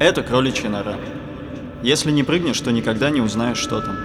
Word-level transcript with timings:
Это 0.00 0.22
кроличья 0.22 0.70
нора. 0.70 0.96
Если 1.82 2.10
не 2.10 2.24
прыгнешь, 2.24 2.58
то 2.58 2.72
никогда 2.72 3.10
не 3.10 3.20
узнаешь, 3.20 3.58
что 3.58 3.82
там. 3.82 3.98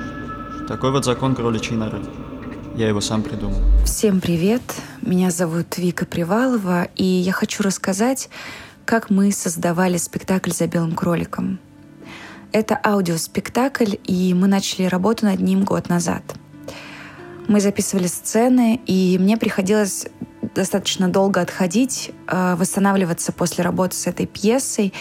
Такой 0.68 0.92
вот 0.92 1.06
закон 1.06 1.36
кроличьей 1.36 1.78
норы. 1.78 2.02
Я 2.76 2.90
его 2.90 3.00
сам 3.00 3.24
придумал. 3.24 3.62
Всем 3.86 4.20
привет! 4.20 4.62
Меня 5.02 5.32
зовут 5.32 5.78
Вика 5.78 6.06
Привалова, 6.06 6.90
и 6.98 7.06
я 7.06 7.32
хочу 7.32 7.64
рассказать, 7.64 8.28
как 8.84 9.10
мы 9.10 9.32
создавали 9.32 9.96
спектакль 9.96 10.52
«За 10.52 10.68
белым 10.68 10.96
кроликом». 10.96 11.60
Это 12.52 12.78
аудиоспектакль, 12.84 13.96
и 14.04 14.34
мы 14.34 14.50
начали 14.50 14.88
работу 14.88 15.28
над 15.28 15.40
ним 15.40 15.64
год 15.64 15.88
назад. 15.88 16.24
Мы 17.48 17.62
записывали 17.62 18.08
сцены, 18.08 18.82
и 18.86 19.18
мне 19.18 19.38
приходилось 19.38 20.08
достаточно 20.56 21.10
долго 21.10 21.42
отходить, 21.42 22.12
э, 22.28 22.56
восстанавливаться 22.56 23.32
после 23.32 23.64
работы 23.64 23.96
с 23.96 24.08
этой 24.08 24.26
пьесой, 24.26 24.94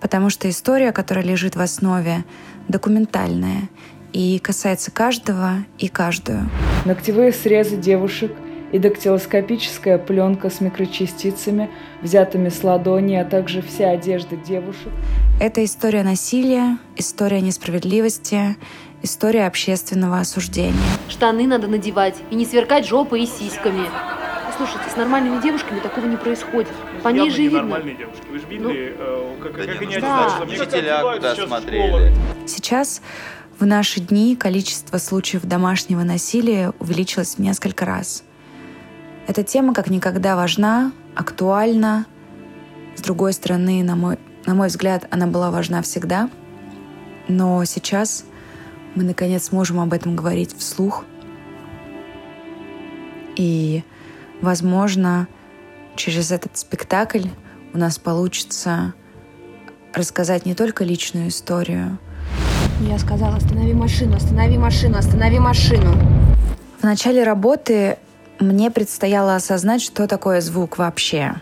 потому 0.00 0.30
что 0.30 0.48
история, 0.48 0.92
которая 0.92 1.24
лежит 1.24 1.56
в 1.56 1.60
основе, 1.60 2.24
документальная 2.68 3.68
и 4.12 4.38
касается 4.38 4.90
каждого 4.90 5.64
и 5.78 5.88
каждую. 5.88 6.48
Ногтевые 6.84 7.32
срезы 7.32 7.76
девушек 7.76 8.32
и 8.72 8.78
дактилоскопическая 8.78 9.98
пленка 9.98 10.50
с 10.50 10.60
микрочастицами, 10.60 11.70
взятыми 12.02 12.50
с 12.50 12.62
ладони, 12.62 13.16
а 13.16 13.24
также 13.24 13.62
вся 13.62 13.90
одежда 13.90 14.36
девушек. 14.36 14.92
Это 15.40 15.64
история 15.64 16.02
насилия, 16.02 16.78
история 16.96 17.40
несправедливости, 17.40 18.56
история 19.02 19.46
общественного 19.46 20.18
осуждения. 20.18 20.74
Штаны 21.08 21.46
надо 21.46 21.66
надевать 21.66 22.16
и 22.30 22.34
не 22.34 22.44
сверкать 22.44 22.86
жопой 22.86 23.22
и 23.22 23.26
сиськами. 23.26 23.86
Слушайте, 24.58 24.90
с 24.90 24.96
нормальными 24.96 25.40
девушками 25.40 25.78
такого 25.78 26.06
не 26.06 26.16
происходит. 26.16 26.72
По 27.04 27.10
ней 27.10 27.30
же 27.30 27.42
видно. 27.42 27.58
нормальные 27.58 27.94
девушки. 27.94 28.22
Вы 28.28 28.38
же 28.40 28.46
видели, 28.46 28.96
э, 28.98 29.36
как, 29.40 29.52
Да 29.52 29.58
как 29.58 29.80
не, 29.80 29.86
они 29.86 29.94
ну, 29.94 30.00
да. 30.00 30.38
Они 30.40 30.56
как 30.56 30.66
Учителя 30.66 31.14
куда 31.14 31.34
смотрели. 31.36 32.14
Сейчас 32.46 33.00
в 33.60 33.64
наши 33.64 34.00
дни 34.00 34.34
количество 34.34 34.98
случаев 34.98 35.42
домашнего 35.42 36.02
насилия 36.02 36.72
увеличилось 36.80 37.36
в 37.36 37.38
несколько 37.38 37.84
раз. 37.84 38.24
Эта 39.28 39.44
тема 39.44 39.74
как 39.74 39.90
никогда 39.90 40.34
важна, 40.34 40.90
актуальна. 41.14 42.06
С 42.96 43.00
другой 43.00 43.34
стороны, 43.34 43.84
на 43.84 43.94
мой, 43.94 44.18
на 44.44 44.54
мой 44.54 44.66
взгляд, 44.68 45.06
она 45.12 45.28
была 45.28 45.52
важна 45.52 45.82
всегда. 45.82 46.30
Но 47.28 47.64
сейчас 47.64 48.24
мы 48.96 49.04
наконец 49.04 49.52
можем 49.52 49.78
об 49.78 49.92
этом 49.92 50.16
говорить 50.16 50.56
вслух. 50.58 51.04
И, 53.36 53.84
возможно, 54.40 55.28
через 55.96 56.30
этот 56.30 56.56
спектакль 56.56 57.28
у 57.74 57.78
нас 57.78 57.98
получится 57.98 58.94
рассказать 59.92 60.46
не 60.46 60.54
только 60.54 60.84
личную 60.84 61.28
историю, 61.28 61.98
Я 62.80 62.96
сказала, 62.98 63.36
останови 63.36 63.74
машину, 63.74 64.16
останови 64.16 64.56
машину, 64.56 64.98
останови 64.98 65.40
машину. 65.40 65.94
В 66.80 66.84
начале 66.84 67.24
работы 67.24 67.98
мне 68.38 68.70
предстояло 68.70 69.34
осознать, 69.34 69.82
что 69.82 70.06
такое 70.06 70.40
звук 70.40 70.78
вообще. 70.78 71.34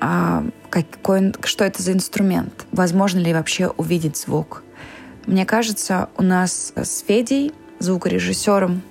А, 0.00 0.44
какой, 0.70 1.34
что 1.44 1.64
это 1.64 1.82
за 1.82 1.92
инструмент? 1.92 2.66
Возможно 2.70 3.18
ли 3.18 3.32
вообще 3.32 3.68
увидеть 3.68 4.16
звук? 4.16 4.62
Мне 5.26 5.44
кажется, 5.44 6.10
у 6.16 6.22
нас 6.22 6.72
с 6.76 7.02
Федей, 7.06 7.52
звукорежиссером 7.80 8.82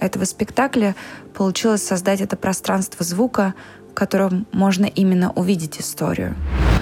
этого 0.00 0.24
спектакля, 0.24 0.94
получилось 1.34 1.82
создать 1.82 2.20
это 2.20 2.36
пространство 2.36 3.04
звука, 3.04 3.54
в 3.90 3.94
котором 3.94 4.46
можно 4.52 4.86
именно 4.86 5.32
увидеть 5.32 5.80
историю. 5.80 6.34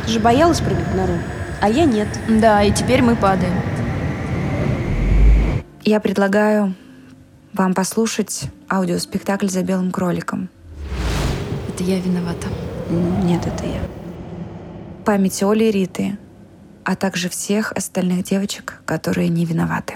Ты 0.07 0.13
же 0.13 0.21
боялась 0.21 0.61
прыгать 0.61 0.87
в 0.89 0.97
нору, 0.97 1.15
а 1.61 1.69
я 1.69 1.85
нет. 1.85 2.09
Да, 2.29 2.63
и 2.63 2.73
теперь 2.73 3.03
мы 3.03 3.17
падаем. 3.17 3.55
Я 5.85 6.01
предлагаю 6.01 6.75
вам 7.53 7.75
послушать 7.75 8.45
аудиоспектакль 8.71 9.49
«За 9.49 9.63
белым 9.63 9.91
кроликом». 9.91 10.49
Это 11.69 11.83
я 11.83 11.99
виновата. 12.01 12.47
Нет, 13.25 13.47
это 13.47 13.65
я. 13.65 13.81
памяти 15.05 15.45
Оли 15.45 15.65
и 15.65 15.71
Риты, 15.71 16.19
а 16.85 16.97
также 16.97 17.29
всех 17.29 17.73
остальных 17.73 18.25
девочек, 18.25 18.83
которые 18.85 19.29
не 19.29 19.45
виноваты. 19.45 19.95